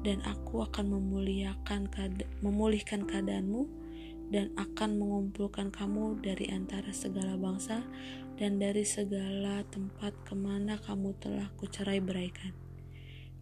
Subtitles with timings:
[0.05, 1.89] Dan aku akan memuliakan
[2.45, 3.65] memulihkan keadaanmu
[4.29, 7.81] dan akan mengumpulkan kamu dari antara segala bangsa
[8.37, 12.53] dan dari segala tempat ke mana kamu telah kucerai beraikan.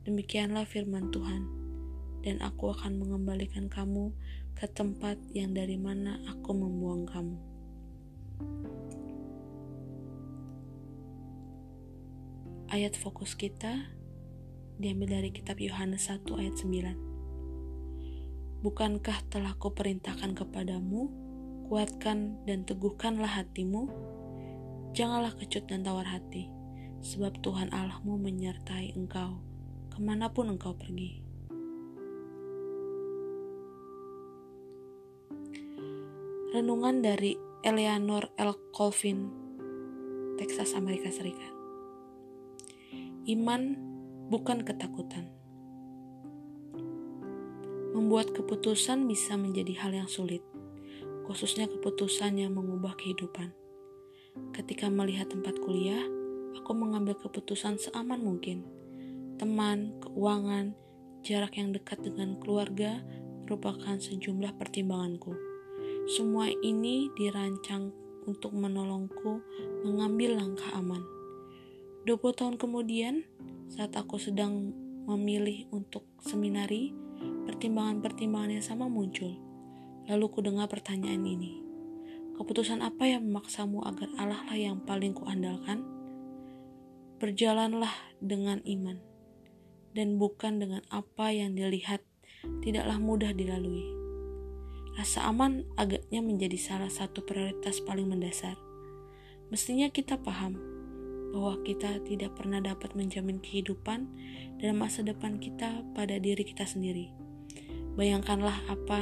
[0.07, 1.62] Demikianlah firman Tuhan
[2.23, 4.15] dan aku akan mengembalikan kamu
[4.55, 7.37] ke tempat yang dari mana aku membuang kamu.
[12.73, 13.93] Ayat fokus kita
[14.81, 16.97] diambil dari kitab Yohanes 1 ayat 9.
[18.63, 21.11] Bukankah telah kuperintahkan kepadamu,
[21.69, 23.91] kuatkan dan teguhkanlah hatimu?
[24.97, 26.49] Janganlah kecut dan tawar hati,
[27.03, 29.43] sebab Tuhan Allahmu menyertai engkau
[29.93, 31.22] ke mana pun engkau pergi.
[36.53, 37.33] Renungan dari
[37.65, 38.53] Eleanor L.
[38.77, 39.33] Colvin,
[40.37, 41.49] Texas, Amerika Serikat.
[43.25, 43.81] Iman
[44.29, 45.33] bukan ketakutan.
[47.97, 50.45] Membuat keputusan bisa menjadi hal yang sulit,
[51.25, 53.57] khususnya keputusan yang mengubah kehidupan.
[54.53, 56.05] Ketika melihat tempat kuliah,
[56.53, 58.69] aku mengambil keputusan seaman mungkin.
[59.41, 60.77] Teman, keuangan,
[61.25, 63.01] jarak yang dekat dengan keluarga
[63.49, 65.52] merupakan sejumlah pertimbanganku
[66.11, 67.95] semua ini dirancang
[68.27, 69.39] untuk menolongku
[69.87, 71.03] mengambil langkah aman.
[72.03, 73.23] 20 tahun kemudian,
[73.71, 74.75] saat aku sedang
[75.07, 76.91] memilih untuk seminari,
[77.47, 79.39] pertimbangan-pertimbangan yang sama muncul.
[80.11, 81.63] Lalu ku dengar pertanyaan ini.
[82.35, 85.87] Keputusan apa yang memaksamu agar Allah lah yang paling kuandalkan?
[87.23, 88.99] Berjalanlah dengan iman,
[89.95, 92.03] dan bukan dengan apa yang dilihat
[92.67, 94.02] tidaklah mudah dilalui.
[94.93, 98.61] Rasa aman agaknya menjadi salah satu prioritas paling mendasar.
[99.49, 100.61] Mestinya kita paham
[101.33, 104.05] bahwa kita tidak pernah dapat menjamin kehidupan
[104.61, 107.09] dan masa depan kita pada diri kita sendiri.
[107.97, 109.01] Bayangkanlah apa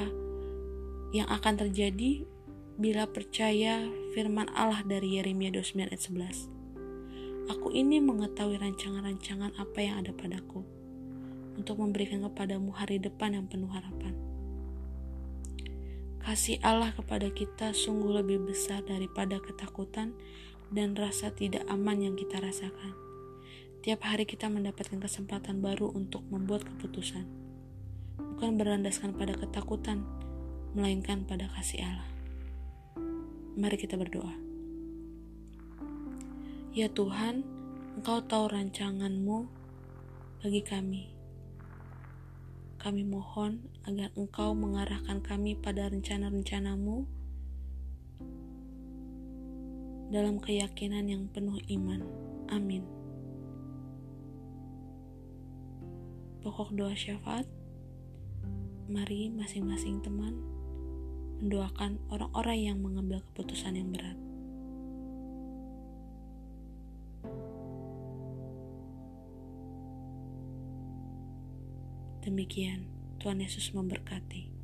[1.11, 2.23] yang akan terjadi
[2.79, 3.83] bila percaya
[4.15, 6.03] firman Allah dari Yeremia 29 ayat
[7.51, 7.51] 11.
[7.51, 10.63] Aku ini mengetahui rancangan-rancangan apa yang ada padaku
[11.59, 14.20] untuk memberikan kepadamu hari depan yang penuh harapan.
[16.21, 20.13] Kasih Allah kepada kita sungguh lebih besar daripada ketakutan
[20.69, 22.93] dan rasa tidak aman yang kita rasakan.
[23.81, 27.25] Tiap hari kita mendapatkan kesempatan baru untuk membuat keputusan,
[28.21, 30.05] bukan berlandaskan pada ketakutan,
[30.77, 32.11] melainkan pada kasih Allah.
[33.57, 34.37] Mari kita berdoa.
[36.77, 37.43] Ya Tuhan,
[37.97, 39.49] Engkau tahu rancanganmu
[40.45, 41.20] bagi kami
[42.81, 47.05] kami mohon agar Engkau mengarahkan kami pada rencana-rencanamu
[50.09, 52.01] dalam keyakinan yang penuh iman.
[52.49, 52.83] Amin.
[56.41, 57.45] Pokok doa syafaat,
[58.89, 60.41] mari masing-masing teman
[61.45, 64.30] mendoakan orang-orang yang mengambil keputusan yang berat.
[72.21, 72.85] Demikian,
[73.17, 74.60] Tuhan Yesus memberkati.